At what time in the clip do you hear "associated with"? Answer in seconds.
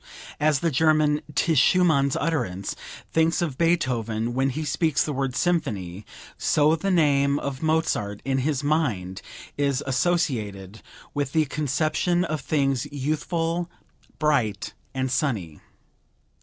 9.85-11.33